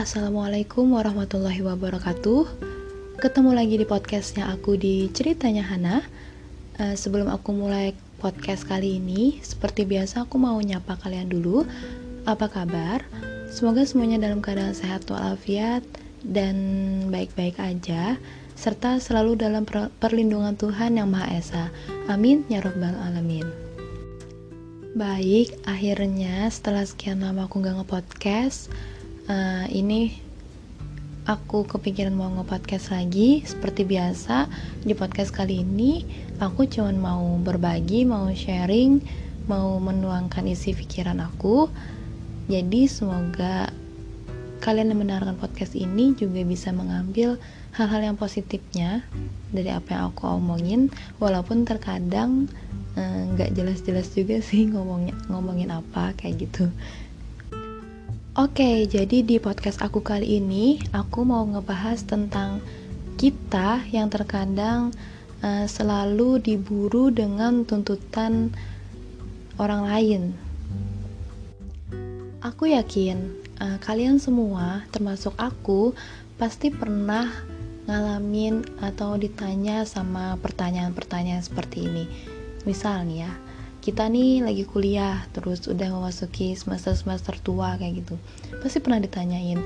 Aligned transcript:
assalamualaikum 0.00 0.96
warahmatullahi 0.96 1.60
wabarakatuh. 1.60 2.48
Ketemu 3.20 3.52
lagi 3.52 3.76
di 3.76 3.84
podcastnya 3.84 4.48
aku 4.48 4.80
di 4.80 5.12
ceritanya 5.12 5.60
Hana. 5.60 6.00
Uh, 6.80 6.96
sebelum 6.96 7.28
aku 7.28 7.52
mulai 7.52 7.92
podcast 8.16 8.64
kali 8.64 8.96
ini, 8.96 9.44
seperti 9.44 9.84
biasa 9.84 10.24
aku 10.24 10.40
mau 10.40 10.56
nyapa 10.56 10.96
kalian 10.96 11.28
dulu. 11.28 11.68
Apa 12.24 12.48
kabar? 12.48 13.04
Semoga 13.52 13.84
semuanya 13.84 14.16
dalam 14.24 14.40
keadaan 14.40 14.72
sehat 14.72 15.04
walafiat 15.12 15.84
dan 16.24 16.56
baik-baik 17.12 17.60
aja, 17.60 18.16
serta 18.56 19.04
selalu 19.04 19.36
dalam 19.36 19.68
perlindungan 20.00 20.56
Tuhan 20.56 20.96
yang 20.96 21.12
Maha 21.12 21.28
Esa. 21.36 21.68
Amin 22.08 22.48
ya 22.48 22.64
Rabbal 22.64 22.96
Alamin. 23.04 23.44
Baik, 24.96 25.60
akhirnya 25.68 26.48
setelah 26.48 26.88
sekian 26.88 27.20
lama 27.20 27.44
aku 27.52 27.60
gak 27.60 27.84
nge-podcast, 27.84 28.72
uh, 29.30 29.66
ini 29.70 30.18
aku 31.30 31.62
kepikiran 31.62 32.10
mau 32.10 32.26
nge-podcast 32.34 32.90
lagi 32.90 33.46
seperti 33.46 33.86
biasa 33.86 34.50
di 34.82 34.98
podcast 34.98 35.30
kali 35.30 35.62
ini 35.62 36.02
aku 36.42 36.66
cuman 36.66 36.98
mau 36.98 37.22
berbagi 37.38 38.02
mau 38.02 38.26
sharing 38.34 38.98
mau 39.46 39.78
menuangkan 39.82 40.46
isi 40.46 40.74
pikiran 40.74 41.18
aku. 41.22 41.66
Jadi 42.50 42.86
semoga 42.90 43.70
kalian 44.62 44.92
yang 44.92 45.00
mendengarkan 45.02 45.38
podcast 45.38 45.74
ini 45.74 46.12
juga 46.14 46.44
bisa 46.46 46.70
mengambil 46.70 47.40
hal-hal 47.74 48.12
yang 48.12 48.16
positifnya 48.18 49.06
dari 49.54 49.70
apa 49.72 49.96
yang 49.96 50.02
aku 50.12 50.26
omongin 50.38 50.92
walaupun 51.22 51.64
terkadang 51.64 52.50
eh, 52.98 53.22
nggak 53.34 53.50
uh, 53.50 53.54
jelas-jelas 53.56 54.12
juga 54.12 54.42
sih 54.44 54.68
ngomongnya 54.68 55.16
ngomongin 55.32 55.72
apa 55.72 56.12
kayak 56.18 56.44
gitu 56.50 56.68
Oke, 58.38 58.86
jadi 58.86 59.26
di 59.26 59.42
podcast 59.42 59.82
aku 59.82 60.06
kali 60.06 60.38
ini 60.38 60.78
aku 60.94 61.26
mau 61.26 61.42
ngebahas 61.50 61.98
tentang 62.06 62.62
kita 63.18 63.82
yang 63.90 64.06
terkadang 64.06 64.94
uh, 65.42 65.66
selalu 65.66 66.38
diburu 66.38 67.10
dengan 67.10 67.66
tuntutan 67.66 68.54
orang 69.58 69.82
lain. 69.82 70.22
Aku 72.38 72.70
yakin 72.70 73.34
uh, 73.58 73.82
kalian 73.82 74.22
semua, 74.22 74.86
termasuk 74.94 75.34
aku, 75.34 75.98
pasti 76.38 76.70
pernah 76.70 77.26
ngalamin 77.90 78.62
atau 78.78 79.18
ditanya 79.18 79.82
sama 79.82 80.38
pertanyaan-pertanyaan 80.38 81.42
seperti 81.42 81.82
ini. 81.82 82.06
Misalnya, 82.62 83.26
ya, 83.26 83.49
kita 83.80 84.06
nih 84.12 84.44
lagi 84.44 84.68
kuliah 84.68 85.24
terus 85.32 85.64
udah 85.64 85.88
memasuki 85.88 86.52
semester 86.52 86.92
semester 86.92 87.34
tua 87.40 87.80
kayak 87.80 88.04
gitu. 88.04 88.14
Pasti 88.60 88.78
pernah 88.84 89.00
ditanyain 89.00 89.60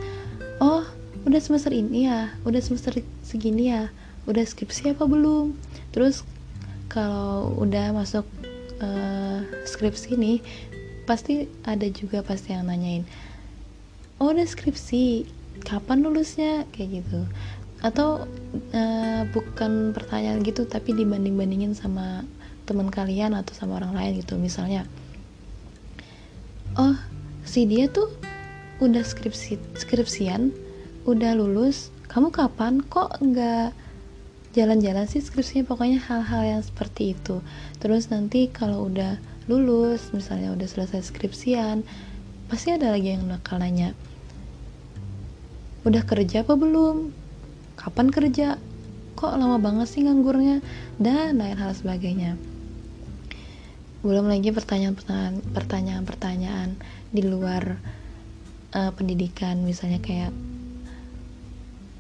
oh 0.62 0.86
udah 1.26 1.40
semester 1.42 1.74
ini 1.74 2.06
ya? 2.06 2.30
Udah 2.46 2.62
semester 2.62 3.02
segini 3.26 3.74
ya? 3.74 3.90
Udah 4.30 4.46
skripsi 4.46 4.94
apa 4.94 5.04
belum? 5.04 5.58
Terus 5.90 6.22
kalau 6.86 7.58
udah 7.58 7.90
masuk 7.90 8.24
uh, 8.78 9.42
skripsi 9.66 10.14
nih 10.14 10.38
pasti 11.04 11.50
ada 11.68 11.84
juga 11.92 12.24
pasti 12.24 12.56
yang 12.56 12.64
nanyain 12.70 13.04
oh 14.22 14.30
udah 14.30 14.46
skripsi? 14.46 15.26
Kapan 15.64 16.02
lulusnya? 16.02 16.66
Kayak 16.74 17.02
gitu. 17.02 17.20
Atau 17.82 18.26
uh, 18.74 19.22
bukan 19.30 19.94
pertanyaan 19.94 20.42
gitu 20.42 20.66
tapi 20.66 20.92
dibanding 20.96 21.36
bandingin 21.38 21.74
sama 21.76 22.26
teman 22.64 22.88
kalian 22.88 23.36
atau 23.36 23.52
sama 23.52 23.78
orang 23.78 23.92
lain 23.96 24.20
gitu. 24.20 24.36
Misalnya 24.40 24.88
oh 26.74 26.96
si 27.44 27.68
dia 27.68 27.86
tuh 27.86 28.10
udah 28.82 29.06
skripsi 29.06 29.78
skripsian 29.78 30.50
udah 31.04 31.36
lulus 31.36 31.92
kamu 32.08 32.32
kapan? 32.32 32.80
Kok 32.80 33.20
nggak 33.20 33.70
jalan-jalan 34.56 35.06
sih 35.06 35.20
skripsinya? 35.20 35.68
Pokoknya 35.68 36.00
hal-hal 36.00 36.58
yang 36.58 36.62
seperti 36.64 37.12
itu. 37.12 37.44
Terus 37.78 38.08
nanti 38.08 38.48
kalau 38.48 38.88
udah 38.88 39.20
lulus 39.44 40.08
misalnya 40.16 40.56
udah 40.56 40.64
selesai 40.64 41.12
skripsian 41.12 41.84
pasti 42.48 42.72
ada 42.72 42.88
lagi 42.88 43.12
yang 43.12 43.28
bakal 43.28 43.60
nanya 43.60 43.92
udah 45.84 46.00
kerja 46.08 46.40
apa 46.48 46.56
belum? 46.56 47.12
Kapan 47.76 48.08
kerja? 48.08 48.56
Kok 49.20 49.36
lama 49.36 49.60
banget 49.60 49.92
sih 49.92 50.00
nganggurnya? 50.08 50.64
Dan 50.96 51.36
lain 51.36 51.60
hal 51.60 51.76
sebagainya 51.76 52.40
belum 54.04 54.28
lagi 54.28 54.52
pertanyaan-pertanyaan 54.52 55.40
pertanyaan-pertanyaan 55.56 56.76
di 57.08 57.24
luar 57.24 57.80
uh, 58.76 58.92
pendidikan. 58.92 59.64
Misalnya 59.64 60.04
kayak 60.04 60.32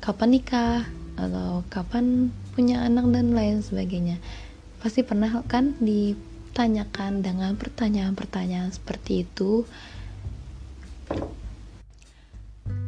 kapan 0.04 0.36
nikah? 0.36 0.84
Atau 1.16 1.64
kapan 1.72 2.28
punya 2.52 2.84
anak? 2.84 3.08
dan 3.08 3.32
lain 3.32 3.64
sebagainya. 3.64 4.20
Pasti 4.84 5.00
pernah 5.00 5.40
kan 5.48 5.80
ditanyakan 5.80 7.24
dengan 7.24 7.56
pertanyaan-pertanyaan 7.56 8.68
seperti 8.68 9.24
itu. 9.24 9.64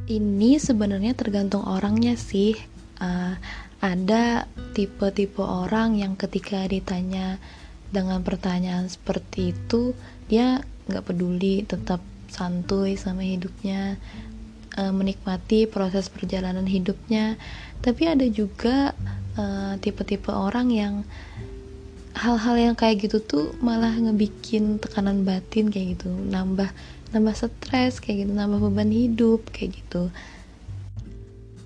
Ini 0.07 0.61
sebenarnya 0.61 1.17
tergantung 1.17 1.65
orangnya 1.65 2.21
sih. 2.21 2.53
Uh, 3.01 3.33
ada 3.81 4.45
tipe-tipe 4.77 5.41
orang 5.41 5.97
yang 5.97 6.21
ketika 6.21 6.69
ditanya 6.69 7.41
dengan 7.91 8.23
pertanyaan 8.23 8.91
seperti 8.91 9.55
itu 9.55 9.95
dia 10.27 10.63
nggak 10.87 11.07
peduli 11.07 11.63
tetap 11.67 12.03
santuy 12.31 12.99
sama 12.99 13.23
hidupnya 13.23 13.99
e, 14.75 14.83
menikmati 14.91 15.67
proses 15.67 16.11
perjalanan 16.11 16.67
hidupnya. 16.67 17.39
Tapi 17.81 18.03
ada 18.11 18.27
juga 18.27 18.93
e, 19.35 19.45
tipe-tipe 19.81 20.31
orang 20.31 20.69
yang 20.71 20.95
hal-hal 22.17 22.57
yang 22.57 22.75
kayak 22.79 23.07
gitu 23.07 23.21
tuh 23.21 23.47
malah 23.61 23.93
ngebikin 23.93 24.79
tekanan 24.81 25.23
batin 25.25 25.71
kayak 25.73 25.99
gitu. 25.99 26.11
Nambah 26.11 26.71
nambah 27.15 27.35
stres 27.35 28.03
kayak 28.03 28.27
gitu 28.27 28.33
nambah 28.35 28.61
beban 28.71 28.91
hidup 28.91 29.47
kayak 29.51 29.79
gitu. 29.79 30.11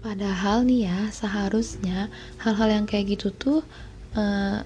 Padahal 0.00 0.64
nih 0.64 0.88
ya 0.88 0.98
seharusnya 1.12 2.08
hal-hal 2.40 2.72
yang 2.72 2.86
kayak 2.88 3.20
gitu 3.20 3.28
tuh 3.36 3.60
uh, 4.16 4.64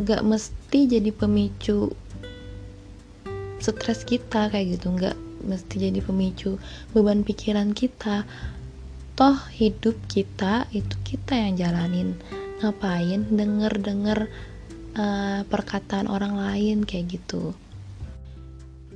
nggak 0.00 0.24
mesti 0.24 0.88
jadi 0.88 1.10
pemicu 1.12 1.92
stres 3.60 4.02
kita 4.08 4.48
kayak 4.48 4.80
gitu. 4.80 4.96
Nggak 4.96 5.16
mesti 5.44 5.74
jadi 5.88 6.00
pemicu 6.00 6.56
beban 6.96 7.22
pikiran 7.22 7.76
kita. 7.76 8.24
Toh 9.14 9.36
hidup 9.52 9.96
kita 10.08 10.64
itu 10.72 10.96
kita 11.04 11.36
yang 11.36 11.54
jalanin. 11.60 12.16
Ngapain 12.60 13.28
denger 13.28 13.72
denger 13.80 14.18
uh, 14.96 15.40
perkataan 15.44 16.08
orang 16.08 16.36
lain 16.36 16.88
kayak 16.88 17.20
gitu? 17.20 17.52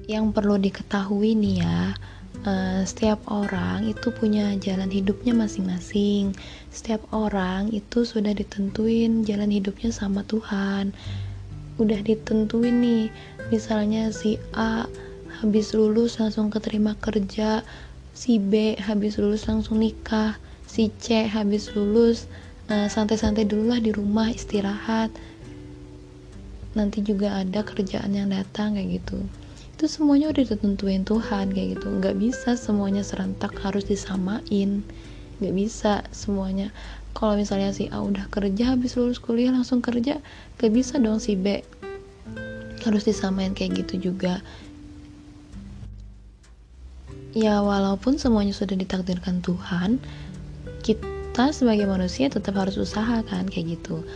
Yang 0.04 0.36
perlu 0.36 0.56
diketahui 0.60 1.32
nih 1.32 1.56
ya 1.64 1.96
uh, 2.44 2.82
setiap 2.84 3.20
orang 3.28 3.88
itu 3.88 4.12
punya 4.12 4.54
jalan 4.60 4.88
hidupnya 4.92 5.32
masing-masing. 5.34 6.36
Setiap 6.70 7.02
orang 7.10 7.72
itu 7.72 8.04
sudah 8.04 8.32
ditentuin 8.36 9.24
jalan 9.24 9.50
hidupnya 9.50 9.90
sama 9.90 10.22
Tuhan. 10.28 10.92
Udah 11.80 12.00
ditentuin 12.04 12.78
nih, 12.78 13.04
misalnya 13.50 14.14
si 14.14 14.38
A 14.54 14.86
habis 15.42 15.74
lulus 15.74 16.22
langsung 16.22 16.52
keterima 16.52 16.94
kerja, 17.02 17.66
si 18.14 18.38
B 18.38 18.78
habis 18.78 19.18
lulus 19.18 19.50
langsung 19.50 19.82
nikah, 19.82 20.38
si 20.70 20.94
C 21.02 21.26
habis 21.26 21.74
lulus 21.74 22.30
eh, 22.70 22.86
santai-santai 22.86 23.42
dulu 23.42 23.74
lah 23.74 23.82
di 23.82 23.90
rumah 23.90 24.30
istirahat. 24.30 25.10
Nanti 26.78 27.02
juga 27.02 27.42
ada 27.42 27.66
kerjaan 27.66 28.14
yang 28.14 28.30
datang 28.30 28.78
kayak 28.78 29.02
gitu 29.02 29.43
itu 29.74 29.90
semuanya 29.90 30.30
udah 30.30 30.46
ditentuin 30.46 31.02
Tuhan 31.02 31.50
kayak 31.50 31.78
gitu. 31.78 31.86
Nggak 31.98 32.14
bisa 32.22 32.54
semuanya 32.54 33.02
serentak 33.02 33.50
harus 33.58 33.82
disamain. 33.82 34.86
Nggak 35.42 35.54
bisa 35.58 35.92
semuanya. 36.14 36.70
Kalau 37.14 37.34
misalnya 37.34 37.74
si 37.74 37.90
A 37.90 37.98
udah 38.02 38.30
kerja 38.30 38.74
habis 38.74 38.94
lulus 38.94 39.18
kuliah 39.18 39.54
langsung 39.54 39.78
kerja 39.78 40.18
gak 40.58 40.72
bisa 40.74 40.98
dong 40.98 41.22
si 41.22 41.34
B. 41.38 41.62
Harus 42.82 43.06
disamain 43.06 43.54
kayak 43.54 43.86
gitu 43.86 44.10
juga. 44.10 44.42
Ya 47.34 47.58
walaupun 47.62 48.18
semuanya 48.18 48.54
sudah 48.54 48.78
ditakdirkan 48.78 49.42
Tuhan 49.42 49.98
kita 50.86 51.50
sebagai 51.50 51.90
manusia 51.90 52.30
tetap 52.30 52.54
harus 52.58 52.78
usaha 52.78 53.22
kan 53.26 53.46
kayak 53.50 53.78
gitu. 53.78 54.06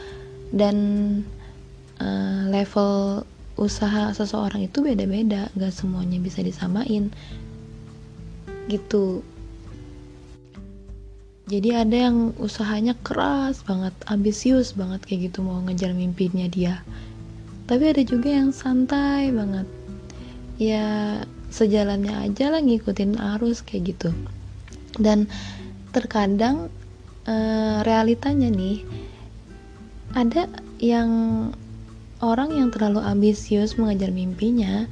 Dan 0.55 0.77
uh, 1.99 2.47
level 2.47 3.27
usaha 3.59 4.15
seseorang 4.15 4.71
itu 4.71 4.79
beda-beda 4.81 5.51
gak 5.59 5.75
semuanya 5.75 6.23
bisa 6.23 6.41
disamain. 6.41 7.11
Gitu. 8.71 9.27
Jadi 11.49 11.73
ada 11.75 11.97
yang 12.09 12.37
usahanya 12.39 12.95
keras 13.03 13.65
banget 13.65 13.97
ambisius 14.07 14.77
banget 14.77 15.01
kayak 15.09 15.33
gitu 15.33 15.43
mau 15.43 15.59
ngejar 15.65 15.91
mimpinya 15.97 16.47
dia. 16.47 16.85
Tapi 17.67 17.85
ada 17.91 18.03
juga 18.05 18.31
yang 18.31 18.55
santai 18.55 19.35
banget. 19.35 19.67
Ya 20.61 21.21
sejalannya 21.49 22.29
aja 22.29 22.53
lah 22.53 22.61
ngikutin 22.61 23.17
arus 23.37 23.65
kayak 23.65 23.97
gitu. 23.97 24.11
Dan 25.01 25.27
terkadang 25.91 26.69
uh, 27.25 27.81
realitanya 27.81 28.53
nih 28.53 28.85
ada 30.13 30.49
yang 30.81 31.11
orang 32.19 32.55
yang 32.55 32.69
terlalu 32.75 33.03
ambisius 33.03 33.79
mengejar 33.79 34.11
mimpinya 34.11 34.87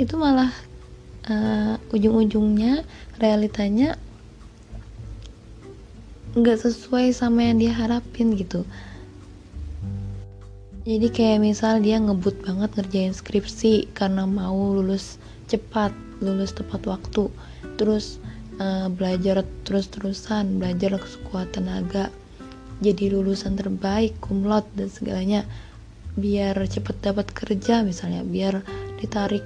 itu 0.00 0.16
malah 0.16 0.52
uh, 1.28 1.76
ujung-ujungnya 1.92 2.84
realitanya 3.20 4.00
nggak 6.32 6.64
sesuai 6.64 7.12
sama 7.12 7.44
yang 7.44 7.60
dia 7.60 7.72
harapin 7.76 8.32
gitu. 8.32 8.64
Jadi 10.82 11.14
kayak 11.14 11.44
misal 11.44 11.78
dia 11.78 12.00
ngebut 12.00 12.42
banget 12.42 12.74
ngerjain 12.74 13.14
skripsi 13.14 13.92
karena 13.92 14.26
mau 14.26 14.56
lulus 14.74 15.20
cepat 15.52 15.92
lulus 16.22 16.54
tepat 16.54 16.86
waktu 16.86 17.28
terus 17.76 18.22
uh, 18.62 18.88
belajar 18.88 19.42
terus-terusan 19.66 20.62
belajar 20.62 20.96
sekuat 21.02 21.52
tenaga 21.52 22.08
jadi 22.78 23.12
lulusan 23.12 23.58
terbaik 23.58 24.16
kumlot 24.22 24.64
dan 24.78 24.88
segalanya 24.88 25.42
biar 26.12 26.60
cepet 26.68 26.96
dapat 27.00 27.32
kerja 27.32 27.80
misalnya 27.80 28.20
biar 28.20 28.60
ditarik 29.00 29.44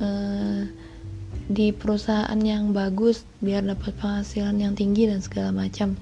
uh, 0.00 0.68
di 1.44 1.72
perusahaan 1.72 2.40
yang 2.40 2.72
bagus 2.72 3.24
biar 3.40 3.64
dapat 3.64 3.92
penghasilan 4.00 4.56
yang 4.56 4.72
tinggi 4.76 5.08
dan 5.08 5.20
segala 5.20 5.52
macam. 5.52 5.96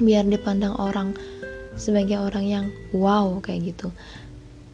Biar 0.00 0.26
dipandang 0.26 0.74
orang 0.76 1.14
sebagai 1.76 2.18
orang 2.20 2.44
yang 2.44 2.64
wow 2.92 3.40
kayak 3.40 3.74
gitu. 3.74 3.88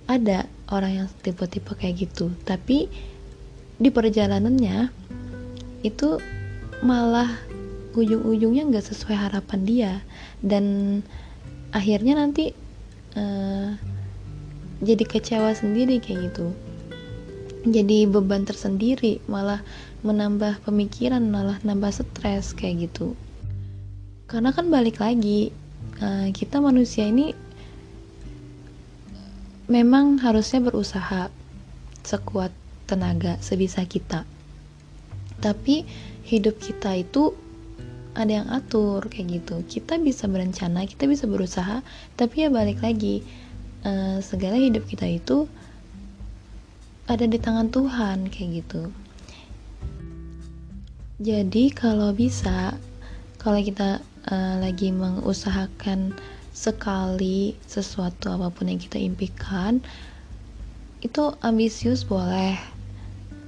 Ada 0.06 0.46
orang 0.70 1.04
yang 1.04 1.08
tipe-tipe 1.22 1.74
kayak 1.74 2.10
gitu 2.10 2.34
tapi 2.46 2.90
di 3.80 3.88
perjalanannya 3.88 4.90
itu 5.86 6.20
malah 6.84 7.28
ujung-ujungnya 7.94 8.70
nggak 8.70 8.86
sesuai 8.86 9.16
harapan 9.16 9.60
dia. 9.66 9.92
Dan 10.38 10.64
akhirnya 11.74 12.18
nanti 12.18 12.54
uh, 13.18 13.74
jadi 14.80 15.04
kecewa 15.04 15.52
sendiri 15.52 16.00
kayak 16.00 16.32
gitu. 16.32 16.52
Jadi 17.68 18.08
beban 18.08 18.48
tersendiri 18.48 19.20
malah 19.28 19.60
menambah 20.00 20.64
pemikiran 20.64 21.20
malah 21.28 21.60
nambah 21.60 21.92
stres 21.92 22.56
kayak 22.56 22.88
gitu. 22.88 23.12
Karena 24.24 24.56
kan 24.56 24.72
balik 24.72 25.04
lagi 25.04 25.52
uh, 26.00 26.32
kita 26.32 26.64
manusia 26.64 27.04
ini 27.04 27.36
memang 29.68 30.16
harusnya 30.24 30.64
berusaha 30.64 31.28
sekuat 32.00 32.50
tenaga 32.88 33.36
sebisa 33.44 33.84
kita. 33.84 34.24
Tapi 35.44 35.84
hidup 36.24 36.56
kita 36.56 36.96
itu 36.96 37.36
ada 38.16 38.40
yang 38.40 38.48
atur 38.48 39.04
kayak 39.12 39.44
gitu. 39.44 39.60
Kita 39.68 40.00
bisa 40.00 40.24
berencana 40.24 40.88
kita 40.88 41.04
bisa 41.04 41.28
berusaha 41.28 41.84
tapi 42.16 42.48
ya 42.48 42.48
balik 42.48 42.80
lagi 42.80 43.20
uh, 43.84 44.18
segala 44.20 44.56
hidup 44.56 44.84
kita 44.88 45.06
itu 45.08 45.48
ada 47.10 47.26
di 47.26 47.38
tangan 47.42 47.68
Tuhan 47.74 48.30
kayak 48.30 48.50
gitu. 48.62 48.82
Jadi 51.20 51.68
kalau 51.74 52.16
bisa 52.16 52.78
kalau 53.36 53.60
kita 53.60 54.00
uh, 54.30 54.56
lagi 54.62 54.88
mengusahakan 54.94 56.16
sekali 56.54 57.56
sesuatu 57.64 58.32
apa 58.32 58.48
pun 58.52 58.68
yang 58.68 58.80
kita 58.80 58.96
impikan 59.00 59.80
itu 61.00 61.32
ambisius 61.40 62.04
boleh. 62.04 62.56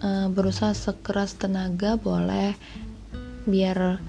Uh, 0.03 0.27
berusaha 0.35 0.75
sekeras 0.75 1.39
tenaga 1.39 1.95
boleh 1.95 2.59
biar 3.47 4.03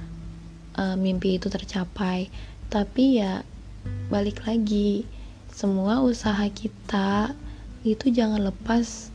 uh, 0.73 0.95
mimpi 0.97 1.37
itu 1.37 1.53
tercapai. 1.53 2.33
Tapi 2.73 3.21
ya 3.21 3.45
balik 4.09 4.41
lagi 4.49 5.05
semua 5.53 6.01
usaha 6.01 6.43
kita 6.49 7.31
itu 7.85 8.09
jangan 8.09 8.41
lepas 8.49 9.13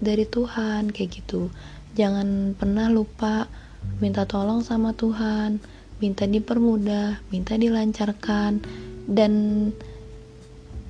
dari 0.00 0.24
Tuhan 0.24 0.94
kayak 0.94 1.10
gitu 1.20 1.50
jangan 1.98 2.54
pernah 2.56 2.88
lupa 2.88 3.50
minta 3.98 4.24
tolong 4.24 4.62
sama 4.64 4.94
Tuhan 4.94 5.60
minta 6.00 6.24
dipermudah, 6.24 7.20
minta 7.28 7.54
dilancarkan, 7.54 8.64
dan 9.04 9.32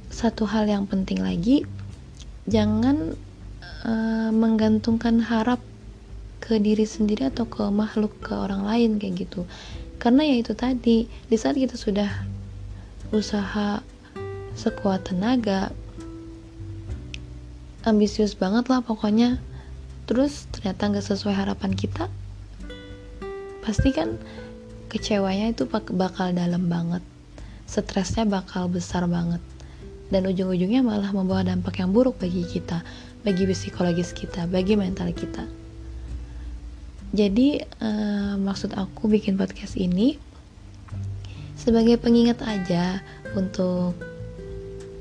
satu 0.09 0.47
hal 0.47 0.71
yang 0.71 0.87
penting 0.87 1.19
lagi, 1.19 1.67
jangan 2.47 3.19
uh, 3.85 4.31
menggantungkan 4.31 5.19
harap 5.19 5.59
ke 6.39 6.63
diri 6.63 6.87
sendiri 6.87 7.29
atau 7.29 7.45
ke 7.45 7.67
makhluk 7.69 8.15
ke 8.23 8.33
orang 8.33 8.65
lain 8.65 8.91
kayak 9.03 9.27
gitu. 9.27 9.45
Karena 10.01 10.25
ya 10.25 10.41
itu 10.41 10.55
tadi, 10.55 11.11
di 11.11 11.37
saat 11.37 11.59
kita 11.59 11.75
sudah 11.75 12.09
usaha 13.11 13.83
sekuat 14.61 15.09
tenaga, 15.09 15.73
ambisius 17.89 18.37
banget 18.37 18.69
lah 18.69 18.85
pokoknya, 18.85 19.41
terus 20.05 20.45
ternyata 20.53 20.93
nggak 20.93 21.07
sesuai 21.09 21.33
harapan 21.33 21.73
kita, 21.73 22.13
pasti 23.65 23.97
kan 23.97 24.21
kecewanya 24.93 25.57
itu 25.57 25.65
bakal 25.97 26.37
dalam 26.37 26.69
banget. 26.69 27.01
Stresnya 27.65 28.27
bakal 28.29 28.69
besar 28.69 29.07
banget. 29.09 29.41
Dan 30.11 30.27
ujung-ujungnya 30.27 30.83
malah 30.83 31.15
membawa 31.15 31.47
dampak 31.47 31.79
yang 31.79 31.95
buruk 31.95 32.19
bagi 32.19 32.43
kita 32.43 32.83
bagi 33.21 33.45
psikologis 33.47 34.17
kita 34.17 34.49
bagi 34.49 34.75
mental 34.75 35.13
kita. 35.13 35.45
Jadi 37.11 37.63
uh, 37.63 38.35
maksud 38.39 38.75
aku 38.75 39.11
bikin 39.11 39.35
podcast 39.35 39.75
ini 39.77 40.17
sebagai 41.59 42.01
pengingat 42.01 42.41
aja 42.43 43.05
untuk 43.37 43.93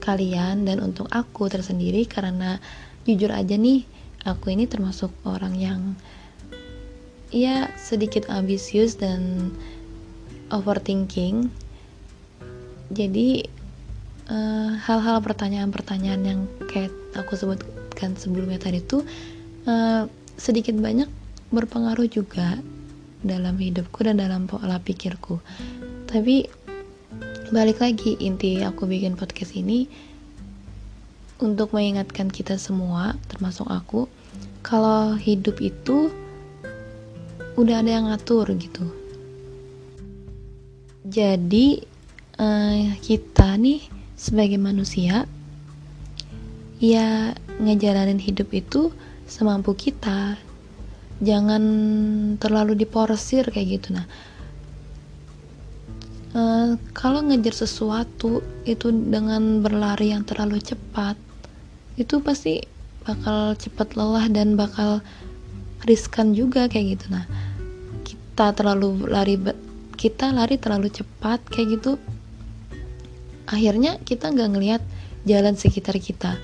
kalian 0.10 0.66
dan 0.66 0.82
untuk 0.82 1.06
aku 1.14 1.46
tersendiri 1.46 2.10
karena 2.10 2.58
jujur 3.06 3.30
aja 3.30 3.54
nih 3.54 3.86
aku 4.26 4.50
ini 4.50 4.66
termasuk 4.66 5.14
orang 5.22 5.54
yang 5.54 5.82
ya 7.30 7.70
sedikit 7.78 8.26
ambisius 8.34 8.98
dan 8.98 9.54
overthinking. 10.50 11.54
Jadi 12.90 13.46
eh, 14.34 14.72
hal-hal 14.82 15.18
uh, 15.22 15.24
pertanyaan-pertanyaan 15.24 16.22
yang 16.26 16.42
kayak 16.74 16.90
aku 17.14 17.38
sebutkan 17.38 18.18
sebelumnya 18.18 18.58
tadi 18.58 18.82
itu 18.82 19.06
uh, 19.70 20.10
sedikit 20.42 20.74
banyak 20.74 21.06
berpengaruh 21.54 22.10
juga 22.10 22.58
dalam 23.22 23.62
hidupku 23.62 24.02
dan 24.02 24.18
dalam 24.18 24.50
pola 24.50 24.82
pikirku. 24.82 25.38
Tapi 26.10 26.50
balik 27.50 27.82
lagi 27.82 28.14
inti 28.22 28.62
aku 28.62 28.86
bikin 28.86 29.18
podcast 29.18 29.58
ini 29.58 29.90
untuk 31.42 31.74
mengingatkan 31.74 32.30
kita 32.30 32.62
semua 32.62 33.18
termasuk 33.26 33.66
aku 33.66 34.06
kalau 34.62 35.18
hidup 35.18 35.58
itu 35.58 36.14
udah 37.58 37.82
ada 37.82 37.90
yang 37.90 38.06
ngatur 38.06 38.54
gitu. 38.54 38.86
Jadi 41.10 41.82
uh, 42.38 42.94
kita 43.02 43.58
nih 43.58 43.82
sebagai 44.14 44.62
manusia 44.62 45.26
ya 46.78 47.34
ngejalanin 47.58 48.22
hidup 48.22 48.54
itu 48.54 48.94
semampu 49.26 49.74
kita. 49.74 50.38
Jangan 51.18 51.64
terlalu 52.38 52.78
diporsir 52.78 53.50
kayak 53.50 53.82
gitu. 53.82 53.98
Nah 53.98 54.06
uh, 56.34 56.76
kalau 56.94 57.26
ngejar 57.26 57.56
sesuatu 57.56 58.42
itu 58.66 58.92
dengan 58.92 59.62
berlari 59.64 60.14
yang 60.14 60.26
terlalu 60.26 60.62
cepat 60.62 61.16
itu 62.00 62.22
pasti 62.24 62.64
bakal 63.04 63.58
cepat 63.58 63.98
lelah 63.98 64.26
dan 64.30 64.54
bakal 64.54 65.02
riskan 65.88 66.36
juga 66.36 66.68
kayak 66.70 67.00
gitu. 67.00 67.06
Nah 67.12 67.26
kita 68.06 68.54
terlalu 68.56 69.10
lari 69.10 69.36
kita 70.00 70.32
lari 70.32 70.56
terlalu 70.56 70.88
cepat 70.92 71.44
kayak 71.52 71.80
gitu 71.80 71.92
akhirnya 73.50 73.98
kita 74.06 74.30
nggak 74.30 74.50
ngelihat 74.54 74.82
jalan 75.26 75.58
sekitar 75.58 75.98
kita. 75.98 76.38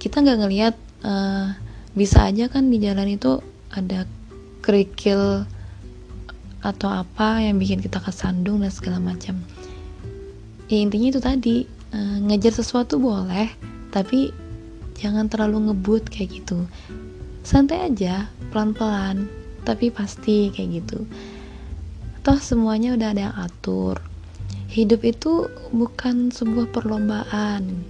Kita 0.00 0.24
nggak 0.24 0.38
ngelihat 0.40 0.74
uh, 1.04 1.52
bisa 1.92 2.26
aja 2.26 2.48
kan 2.48 2.72
di 2.72 2.80
jalan 2.80 3.14
itu 3.14 3.38
ada 3.70 4.08
kerikil 4.64 5.44
atau 6.60 6.92
apa 6.92 7.40
yang 7.40 7.56
bikin 7.56 7.80
kita 7.80 8.00
kesandung 8.00 8.60
dan 8.60 8.72
segala 8.72 9.00
macam. 9.00 9.40
Ya 10.70 10.78
intinya 10.78 11.08
itu 11.10 11.20
tadi 11.20 11.56
uh, 11.92 12.18
ngejar 12.30 12.54
sesuatu 12.54 13.00
boleh 13.00 13.50
tapi 13.90 14.30
jangan 15.00 15.26
terlalu 15.26 15.70
ngebut 15.70 16.08
kayak 16.12 16.42
gitu. 16.42 16.68
Santai 17.42 17.90
aja 17.90 18.28
pelan-pelan 18.52 19.26
tapi 19.64 19.88
pasti 19.90 20.52
kayak 20.52 20.84
gitu. 20.84 21.04
Toh 22.20 22.38
semuanya 22.38 22.94
udah 22.94 23.08
ada 23.16 23.22
yang 23.32 23.36
atur. 23.40 23.96
Hidup 24.70 25.02
itu 25.02 25.50
bukan 25.74 26.30
sebuah 26.30 26.70
perlombaan 26.70 27.82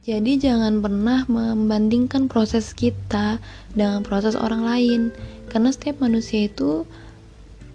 jadi 0.00 0.40
jangan 0.40 0.80
pernah 0.80 1.28
membandingkan 1.28 2.32
proses 2.32 2.72
kita 2.72 3.36
dengan 3.76 4.00
proses 4.00 4.32
orang 4.32 4.64
lain. 4.64 5.00
Karena 5.52 5.68
setiap 5.68 6.00
manusia 6.00 6.48
itu 6.48 6.88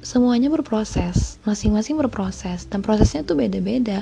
semuanya 0.01 0.49
berproses 0.49 1.37
masing-masing 1.45 1.97
berproses 2.01 2.65
dan 2.65 2.81
prosesnya 2.81 3.21
tuh 3.21 3.37
beda-beda. 3.37 4.01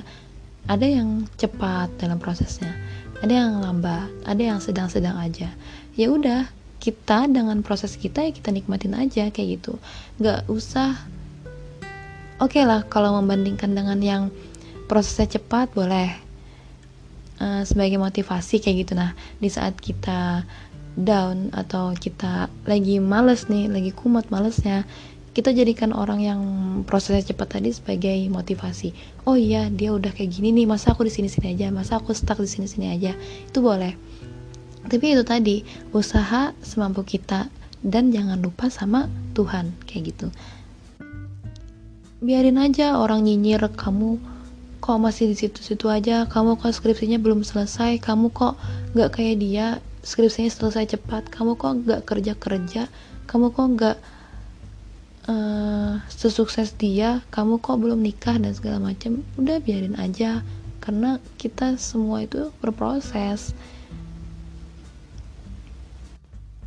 Ada 0.71 0.87
yang 0.87 1.27
cepat 1.35 1.91
dalam 1.99 2.23
prosesnya 2.23 2.71
ada 3.19 3.31
yang 3.39 3.59
lambat 3.63 4.07
ada 4.23 4.39
yang 4.39 4.59
sedang-sedang 4.63 5.15
aja. 5.19 5.51
Ya 5.99 6.07
udah 6.07 6.47
kita 6.79 7.27
dengan 7.27 7.59
proses 7.59 7.99
kita 7.99 8.23
ya 8.23 8.31
kita 8.31 8.55
nikmatin 8.55 8.95
aja 8.95 9.31
kayak 9.31 9.59
gitu. 9.59 9.75
Nggak 10.23 10.47
usah 10.47 10.95
oke 12.39 12.55
okay 12.55 12.63
lah 12.63 12.87
kalau 12.87 13.19
membandingkan 13.19 13.75
dengan 13.75 13.99
yang 13.99 14.23
prosesnya 14.87 15.39
cepat 15.39 15.71
boleh 15.75 16.22
uh, 17.39 17.63
sebagai 17.63 17.97
motivasi 17.97 18.59
kayak 18.59 18.85
gitu. 18.85 18.93
Nah 18.97 19.15
di 19.39 19.49
saat 19.49 19.77
kita 19.79 20.43
down 20.93 21.49
atau 21.53 21.93
kita 21.97 22.51
lagi 22.69 23.01
males 23.01 23.49
nih 23.49 23.65
lagi 23.65 23.89
kumat 23.89 24.29
malesnya 24.29 24.85
kita 25.33 25.49
jadikan 25.49 25.97
orang 25.97 26.21
yang 26.21 26.41
prosesnya 26.85 27.33
cepat 27.33 27.57
tadi 27.57 27.73
sebagai 27.73 28.13
motivasi. 28.29 28.93
Oh 29.25 29.33
iya 29.33 29.65
dia 29.73 29.89
udah 29.89 30.13
kayak 30.13 30.29
gini 30.29 30.53
nih 30.53 30.69
masa 30.69 30.93
aku 30.93 31.09
di 31.09 31.13
sini 31.13 31.25
sini 31.25 31.57
aja? 31.57 31.73
Masa 31.73 31.97
aku 31.97 32.13
stuck 32.13 32.37
di 32.37 32.45
sini 32.45 32.69
sini 32.69 32.93
aja? 32.93 33.17
Itu 33.49 33.65
boleh. 33.65 33.97
Tapi 34.85 35.05
itu 35.17 35.25
tadi 35.25 35.65
usaha 35.89 36.53
semampu 36.61 37.01
kita 37.01 37.49
dan 37.81 38.13
jangan 38.13 38.37
lupa 38.45 38.69
sama 38.69 39.09
Tuhan 39.33 39.73
kayak 39.89 40.13
gitu. 40.13 40.27
Biarin 42.21 42.61
aja 42.61 43.01
orang 43.01 43.25
nyinyir 43.25 43.73
kamu 43.73 44.21
kok 44.83 44.99
masih 44.99 45.31
di 45.31 45.39
situ-situ 45.39 45.87
aja. 45.87 46.27
Kamu 46.27 46.59
kok 46.59 46.75
skripsinya 46.75 47.15
belum 47.23 47.47
selesai? 47.47 48.03
Kamu 48.03 48.35
kok 48.35 48.59
nggak 48.91 49.15
kayak 49.15 49.39
dia? 49.39 49.67
Skripsinya 50.03 50.51
selesai 50.51 50.99
cepat. 50.99 51.31
Kamu 51.31 51.55
kok 51.55 51.87
nggak 51.87 52.03
kerja 52.03 52.35
kerja 52.35 52.91
kamu 53.23 53.55
kok 53.55 53.67
nggak 53.79 53.97
uh, 55.31 55.93
sesukses 56.11 56.75
dia? 56.75 57.23
Kamu 57.31 57.63
kok 57.63 57.79
belum 57.79 58.03
nikah 58.03 58.35
dan 58.39 58.51
segala 58.51 58.91
macam? 58.91 59.23
Udah 59.39 59.63
biarin 59.63 59.95
aja. 59.95 60.43
Karena 60.83 61.17
kita 61.39 61.79
semua 61.79 62.27
itu 62.27 62.51
berproses. 62.59 63.55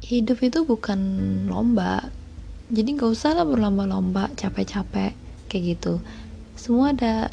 Hidup 0.01 0.41
itu 0.41 0.65
bukan 0.65 0.99
lomba. 1.51 2.09
Jadi 2.73 2.97
nggak 2.97 3.13
usah 3.13 3.37
lah 3.37 3.47
berlomba-lomba 3.47 4.33
capek-capek 4.35 5.13
kayak 5.47 5.65
gitu. 5.77 6.01
Semua 6.57 6.97
ada 6.97 7.31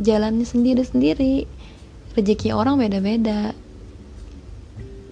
jalannya 0.00 0.44
sendiri-sendiri. 0.44 1.46
Rezeki 2.16 2.52
orang 2.56 2.80
beda-beda. 2.80 3.52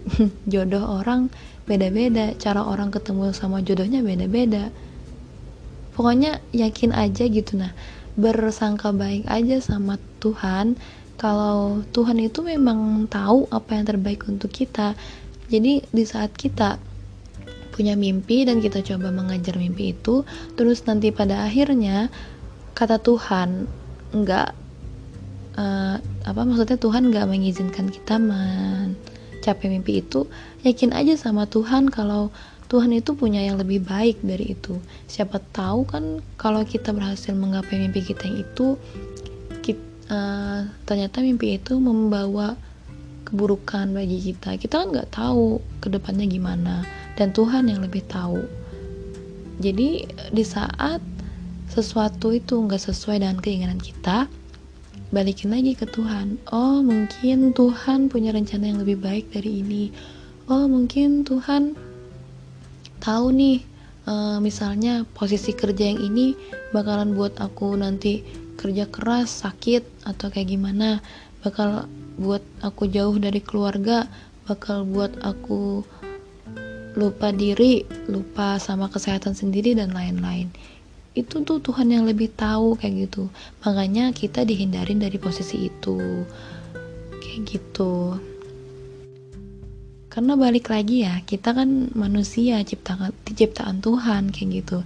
Jodoh 0.52 1.00
orang 1.00 1.28
beda-beda. 1.68 2.32
Cara 2.36 2.64
orang 2.64 2.92
ketemu 2.92 3.32
sama 3.36 3.60
jodohnya 3.60 4.00
beda-beda. 4.00 4.72
Pokoknya 5.96 6.40
yakin 6.52 6.92
aja 6.92 7.24
gitu. 7.28 7.60
Nah 7.60 7.72
bersangka 8.14 8.94
baik 8.94 9.26
aja 9.28 9.60
sama 9.60 10.00
Tuhan. 10.20 10.76
Kalau 11.14 11.86
Tuhan 11.94 12.18
itu 12.18 12.42
memang 12.42 13.06
tahu 13.06 13.46
apa 13.48 13.78
yang 13.78 13.84
terbaik 13.86 14.26
untuk 14.26 14.50
kita. 14.50 14.98
Jadi 15.48 15.84
di 15.86 16.04
saat 16.04 16.34
kita 16.34 16.80
punya 17.74 17.98
mimpi 17.98 18.46
dan 18.46 18.62
kita 18.62 18.86
coba 18.86 19.10
mengajar 19.10 19.58
mimpi 19.58 19.90
itu 19.90 20.22
terus 20.54 20.86
nanti 20.86 21.10
pada 21.10 21.42
akhirnya 21.42 22.06
kata 22.78 23.02
Tuhan 23.02 23.66
enggak 24.14 24.54
uh, 25.58 25.96
apa 26.00 26.40
maksudnya 26.42 26.78
Tuhan 26.78 27.10
nggak 27.10 27.26
mengizinkan 27.30 27.90
kita 27.90 28.18
mencapai 28.18 29.66
mimpi 29.70 30.02
itu 30.02 30.26
yakin 30.66 30.94
aja 30.94 31.14
sama 31.18 31.46
Tuhan 31.46 31.90
kalau 31.90 32.34
Tuhan 32.74 32.90
itu 32.96 33.12
punya 33.12 33.44
yang 33.44 33.60
lebih 33.60 33.84
baik 33.84 34.24
dari 34.24 34.56
itu. 34.56 34.80
Siapa 35.06 35.38
tahu 35.52 35.84
kan 35.84 36.24
kalau 36.40 36.64
kita 36.64 36.90
berhasil 36.90 37.36
menggapai 37.36 37.76
mimpi 37.76 38.00
kita 38.02 38.24
yang 38.24 38.40
itu, 38.40 38.80
kita, 39.60 39.84
uh, 40.08 40.16
eh, 40.16 40.60
ternyata 40.88 41.20
mimpi 41.20 41.60
itu 41.60 41.76
membawa 41.76 42.56
keburukan 43.28 43.92
bagi 43.92 44.18
kita. 44.32 44.56
Kita 44.56 44.80
kan 44.80 44.96
nggak 44.96 45.12
tahu 45.12 45.60
ke 45.84 45.92
depannya 45.92 46.24
gimana, 46.24 46.88
dan 47.20 47.36
Tuhan 47.36 47.68
yang 47.68 47.84
lebih 47.84 48.02
tahu. 48.08 48.42
Jadi 49.60 50.08
di 50.34 50.44
saat 50.44 50.98
sesuatu 51.70 52.32
itu 52.32 52.58
nggak 52.58 52.80
sesuai 52.80 53.22
dengan 53.22 53.38
keinginan 53.38 53.78
kita, 53.78 54.26
balikin 55.14 55.54
lagi 55.54 55.78
ke 55.78 55.86
Tuhan. 55.86 56.42
Oh 56.50 56.82
mungkin 56.82 57.54
Tuhan 57.54 58.10
punya 58.10 58.34
rencana 58.34 58.66
yang 58.66 58.82
lebih 58.82 58.98
baik 58.98 59.30
dari 59.30 59.62
ini. 59.62 59.94
Oh 60.50 60.66
mungkin 60.66 61.22
Tuhan 61.22 61.78
tahu 62.98 63.26
nih 63.30 63.62
uh, 64.10 64.42
misalnya 64.42 65.06
posisi 65.14 65.54
kerja 65.54 65.94
yang 65.94 66.02
ini 66.02 66.34
bakalan 66.74 67.14
buat 67.14 67.38
aku 67.38 67.78
nanti 67.78 68.26
kerja 68.58 68.90
keras 68.90 69.46
sakit 69.46 70.08
atau 70.08 70.28
kayak 70.34 70.50
gimana 70.50 70.98
bakal 71.46 71.86
buat 72.16 72.42
aku 72.64 72.88
jauh 72.90 73.14
dari 73.18 73.42
keluarga 73.42 74.06
bakal 74.46 74.86
buat 74.86 75.12
aku 75.20 75.82
lupa 76.94 77.34
diri 77.34 77.82
lupa 78.06 78.56
sama 78.62 78.86
kesehatan 78.86 79.34
sendiri 79.34 79.74
dan 79.74 79.90
lain-lain 79.90 80.48
itu 81.14 81.46
tuh 81.46 81.62
Tuhan 81.62 81.94
yang 81.94 82.04
lebih 82.04 82.34
tahu 82.34 82.74
kayak 82.74 83.08
gitu. 83.08 83.30
Makanya 83.62 84.10
kita 84.10 84.42
dihindarin 84.42 84.98
dari 84.98 85.14
posisi 85.16 85.70
itu. 85.70 86.26
Kayak 87.22 87.40
gitu. 87.54 88.18
Karena 90.10 90.34
balik 90.38 90.70
lagi 90.70 91.06
ya 91.06 91.22
kita 91.26 91.54
kan 91.54 91.90
manusia 91.94 92.62
ciptaan 92.62 93.14
ciptaan 93.30 93.78
Tuhan 93.78 94.34
kayak 94.34 94.48
gitu. 94.62 94.78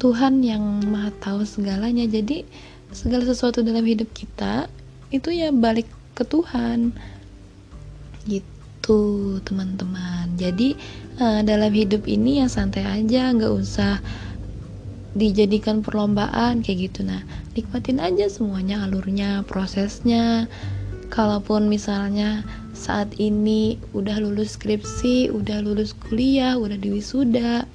Tuhan 0.00 0.40
yang 0.40 0.64
maha 0.88 1.12
tahu 1.20 1.44
segalanya. 1.44 2.08
Jadi 2.08 2.48
segala 2.92 3.28
sesuatu 3.28 3.60
dalam 3.60 3.84
hidup 3.84 4.08
kita 4.16 4.68
itu 5.12 5.28
ya 5.28 5.52
balik 5.52 5.88
ke 6.16 6.24
Tuhan. 6.24 6.96
Gitu 8.24 8.48
teman-teman. 9.44 10.40
Jadi 10.40 10.72
uh, 11.20 11.44
dalam 11.44 11.68
hidup 11.68 12.08
ini 12.08 12.40
ya 12.40 12.48
santai 12.48 12.88
aja 12.88 13.28
nggak 13.28 13.52
usah 13.52 14.00
dijadikan 15.12 15.84
perlombaan 15.84 16.64
kayak 16.64 16.92
gitu 16.92 17.04
nah 17.04 17.20
nikmatin 17.52 18.00
aja 18.00 18.28
semuanya 18.32 18.84
alurnya 18.84 19.44
prosesnya 19.44 20.48
kalaupun 21.12 21.68
misalnya 21.68 22.40
saat 22.72 23.14
ini 23.20 23.76
udah 23.92 24.16
lulus 24.18 24.56
skripsi, 24.56 25.28
udah 25.28 25.60
lulus 25.60 25.92
kuliah, 25.92 26.56
udah 26.56 26.80
di 26.80 26.88
wisuda, 26.88 27.68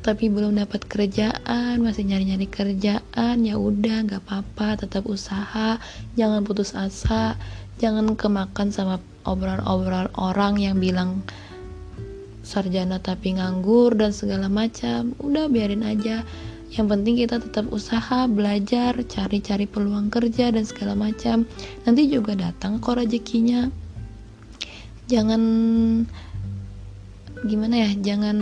tapi 0.00 0.32
belum 0.32 0.56
dapat 0.56 0.88
kerjaan, 0.88 1.84
masih 1.84 2.08
nyari-nyari 2.08 2.48
kerjaan, 2.48 3.44
ya 3.44 3.60
udah 3.60 4.08
nggak 4.08 4.24
apa-apa, 4.24 4.80
tetap 4.80 5.04
usaha, 5.04 5.76
jangan 6.16 6.40
putus 6.40 6.72
asa, 6.72 7.36
jangan 7.76 8.16
kemakan 8.16 8.72
sama 8.72 8.96
obrolan-obrolan 9.28 10.08
orang 10.16 10.56
yang 10.60 10.76
bilang 10.80 11.20
sarjana 12.44 13.00
tapi 13.00 13.40
nganggur 13.40 13.96
dan 13.96 14.12
segala 14.12 14.52
macam. 14.52 15.16
Udah 15.20 15.48
biarin 15.48 15.82
aja. 15.82 16.20
Yang 16.74 16.86
penting 16.90 17.14
kita 17.22 17.38
tetap 17.38 17.70
usaha, 17.70 18.26
belajar, 18.26 18.98
cari-cari 19.06 19.70
peluang 19.70 20.10
kerja 20.10 20.50
dan 20.50 20.66
segala 20.66 20.98
macam. 20.98 21.46
Nanti 21.86 22.10
juga 22.10 22.34
datang 22.34 22.82
kok 22.82 22.98
rezekinya. 22.98 23.70
Jangan 25.06 25.42
gimana 27.44 27.76
ya 27.76 27.90
jangan 28.00 28.38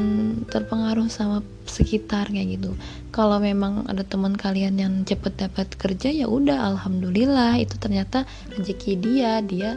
terpengaruh 0.47 1.11
sama 1.11 1.43
sekitar 1.69 2.33
kayak 2.33 2.57
gitu. 2.57 2.73
Kalau 3.12 3.37
memang 3.37 3.85
ada 3.85 4.07
teman 4.07 4.33
kalian 4.33 4.81
yang 4.81 4.95
cepet 5.05 5.37
dapat 5.37 5.69
kerja 5.77 6.09
ya 6.09 6.25
udah 6.25 6.73
alhamdulillah. 6.73 7.61
Itu 7.61 7.77
ternyata 7.77 8.25
rezeki 8.57 8.93
dia. 8.97 9.45
Dia 9.45 9.77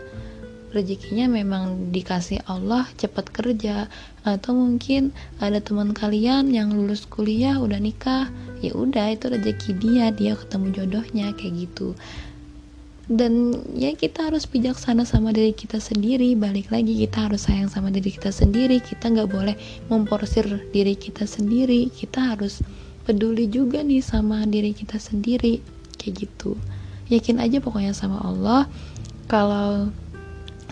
rezekinya 0.72 1.28
memang 1.28 1.92
dikasih 1.92 2.48
Allah 2.48 2.88
cepat 2.96 3.36
kerja. 3.36 3.92
Atau 4.24 4.56
mungkin 4.56 5.12
ada 5.44 5.60
teman 5.60 5.92
kalian 5.92 6.56
yang 6.56 6.72
lulus 6.72 7.04
kuliah 7.04 7.60
udah 7.60 7.84
nikah 7.84 8.32
ya 8.64 8.72
udah 8.76 9.12
itu 9.12 9.28
rezeki 9.28 9.72
dia 9.80 10.06
dia 10.12 10.34
ketemu 10.38 10.68
jodohnya 10.72 11.32
kayak 11.36 11.68
gitu. 11.68 11.96
Dan 13.06 13.54
ya 13.78 13.94
kita 13.94 14.34
harus 14.34 14.50
bijaksana 14.50 15.06
sama 15.06 15.30
diri 15.30 15.54
kita 15.54 15.78
sendiri. 15.78 16.34
Balik 16.34 16.74
lagi 16.74 16.98
kita 17.06 17.30
harus 17.30 17.46
sayang 17.46 17.70
sama 17.70 17.94
diri 17.94 18.10
kita 18.10 18.34
sendiri. 18.34 18.82
Kita 18.82 19.14
nggak 19.14 19.30
boleh 19.30 19.54
memporsir 19.94 20.50
diri 20.74 20.98
kita 20.98 21.30
sendiri. 21.30 21.86
Kita 21.94 22.34
harus 22.34 22.66
peduli 23.06 23.46
juga 23.46 23.86
nih 23.86 24.02
sama 24.02 24.42
diri 24.50 24.74
kita 24.74 24.98
sendiri. 24.98 25.62
Kayak 26.02 26.26
gitu. 26.26 26.58
Yakin 27.14 27.38
aja 27.38 27.62
pokoknya 27.62 27.94
sama 27.94 28.18
Allah 28.26 28.66
kalau 29.30 29.94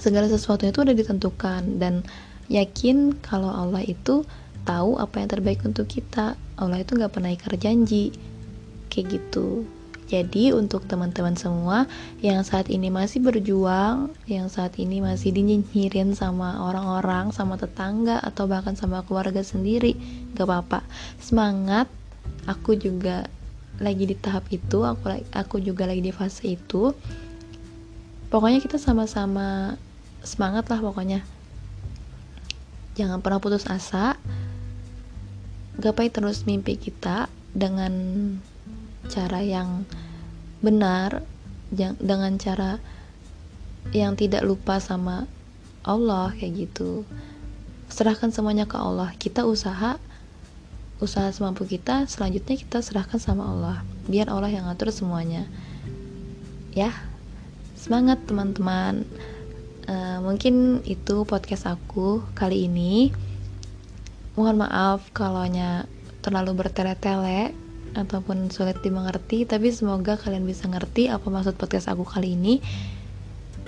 segala 0.01 0.25
sesuatu 0.25 0.65
itu 0.65 0.81
udah 0.81 0.97
ditentukan. 0.97 1.77
Dan 1.77 2.01
yakin 2.49 3.13
kalau 3.21 3.53
Allah 3.53 3.85
itu 3.85 4.25
tahu 4.63 4.99
apa 4.99 5.19
yang 5.19 5.29
terbaik 5.29 5.61
untuk 5.67 5.87
kita 5.87 6.39
Allah 6.55 6.81
itu 6.81 6.95
nggak 6.95 7.13
pernah 7.13 7.31
ikar 7.31 7.55
janji 7.59 8.15
kayak 8.91 9.19
gitu 9.19 9.67
Jadi 10.03 10.51
untuk 10.53 10.85
teman-teman 10.85 11.33
semua 11.33 11.89
yang 12.19 12.43
saat 12.43 12.67
ini 12.69 12.91
masih 12.91 13.23
berjuang, 13.23 14.11
yang 14.27 14.51
saat 14.51 14.75
ini 14.77 14.99
masih 14.99 15.31
dinyinyirin 15.33 16.13
sama 16.13 16.59
orang-orang, 16.59 17.31
sama 17.31 17.55
tetangga 17.55 18.19
atau 18.19 18.45
bahkan 18.45 18.75
sama 18.75 19.01
keluarga 19.07 19.41
sendiri, 19.41 19.95
gak 20.37 20.45
apa-apa. 20.45 20.79
Semangat. 21.17 21.87
Aku 22.45 22.75
juga 22.75 23.31
lagi 23.79 24.03
di 24.03 24.13
tahap 24.19 24.45
itu, 24.51 24.83
aku 24.83 25.23
aku 25.31 25.63
juga 25.63 25.87
lagi 25.87 26.03
di 26.03 26.11
fase 26.11 26.59
itu. 26.59 26.91
Pokoknya 28.27 28.59
kita 28.59 28.75
sama-sama 28.77 29.79
semangat 30.21 30.67
lah 30.67 30.83
pokoknya. 30.83 31.25
Jangan 32.93 33.23
pernah 33.23 33.41
putus 33.41 33.65
asa. 33.65 34.12
Gapai 35.83 36.07
terus 36.07 36.47
mimpi 36.47 36.79
kita 36.79 37.27
dengan 37.51 37.91
cara 39.11 39.43
yang 39.43 39.83
benar 40.63 41.27
dengan 41.99 42.39
cara 42.39 42.79
yang 43.91 44.15
tidak 44.15 44.47
lupa 44.47 44.79
sama 44.79 45.27
Allah 45.83 46.31
kayak 46.39 46.71
gitu. 46.71 47.03
Serahkan 47.91 48.31
semuanya 48.31 48.63
ke 48.63 48.79
Allah. 48.79 49.11
Kita 49.19 49.43
usaha 49.43 49.99
usaha 51.03 51.27
semampu 51.35 51.67
kita 51.67 52.07
selanjutnya 52.07 52.55
kita 52.55 52.79
serahkan 52.79 53.19
sama 53.19 53.43
Allah 53.43 53.83
biar 54.07 54.31
Allah 54.31 54.47
yang 54.47 54.71
ngatur 54.71 54.87
semuanya. 54.95 55.43
Ya 56.71 56.95
semangat 57.75 58.23
teman-teman. 58.23 59.03
Uh, 59.83 60.23
mungkin 60.23 60.79
itu 60.87 61.27
podcast 61.27 61.67
aku 61.67 62.23
kali 62.39 62.71
ini 62.71 63.11
mohon 64.33 64.57
maaf 64.57 65.13
kalau 65.13 65.45
terlalu 66.23 66.51
bertele-tele 66.55 67.53
ataupun 67.93 68.49
sulit 68.49 68.81
dimengerti 68.81 69.45
tapi 69.45 69.69
semoga 69.69 70.17
kalian 70.17 70.49
bisa 70.49 70.65
ngerti 70.65 71.13
apa 71.13 71.29
maksud 71.29 71.53
podcast 71.59 71.91
aku 71.91 72.07
kali 72.07 72.33
ini. 72.33 72.57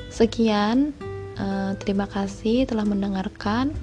Sekian 0.10 0.96
uh, 1.38 1.78
terima 1.78 2.10
kasih 2.10 2.66
telah 2.66 2.88
mendengarkan. 2.88 3.76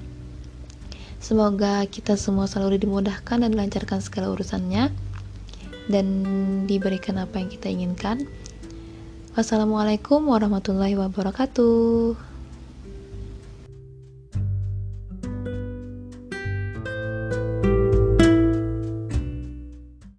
Semoga 1.23 1.87
kita 1.87 2.19
semua 2.19 2.51
selalu 2.51 2.83
dimudahkan 2.83 3.47
dan 3.47 3.55
dilancarkan 3.55 4.03
segala 4.03 4.35
urusannya 4.35 4.91
dan 5.87 6.05
diberikan 6.67 7.15
apa 7.15 7.39
yang 7.39 7.47
kita 7.47 7.71
inginkan. 7.71 8.27
Wassalamualaikum 9.31 10.27
warahmatullahi 10.27 10.99
wabarakatuh 10.99 12.32